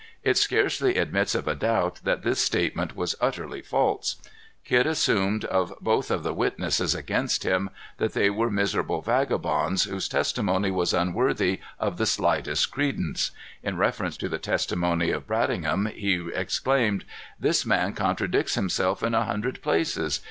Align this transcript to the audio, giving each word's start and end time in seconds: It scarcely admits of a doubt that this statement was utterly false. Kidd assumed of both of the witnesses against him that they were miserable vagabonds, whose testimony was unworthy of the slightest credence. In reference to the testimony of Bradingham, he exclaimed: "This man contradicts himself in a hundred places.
It 0.23 0.35
scarcely 0.35 0.97
admits 0.97 1.35
of 1.35 1.47
a 1.47 1.53
doubt 1.53 1.99
that 2.05 2.23
this 2.23 2.39
statement 2.39 2.95
was 2.95 3.13
utterly 3.21 3.61
false. 3.61 4.15
Kidd 4.65 4.87
assumed 4.87 5.45
of 5.45 5.75
both 5.79 6.09
of 6.09 6.23
the 6.23 6.33
witnesses 6.33 6.95
against 6.95 7.43
him 7.43 7.69
that 7.99 8.13
they 8.13 8.31
were 8.31 8.49
miserable 8.49 9.03
vagabonds, 9.03 9.83
whose 9.83 10.09
testimony 10.09 10.71
was 10.71 10.95
unworthy 10.95 11.59
of 11.79 11.97
the 11.99 12.07
slightest 12.07 12.71
credence. 12.71 13.29
In 13.61 13.77
reference 13.77 14.17
to 14.17 14.27
the 14.27 14.39
testimony 14.39 15.11
of 15.11 15.27
Bradingham, 15.27 15.85
he 15.93 16.15
exclaimed: 16.33 17.05
"This 17.39 17.63
man 17.63 17.93
contradicts 17.93 18.55
himself 18.55 19.03
in 19.03 19.13
a 19.13 19.25
hundred 19.25 19.61
places. 19.61 20.19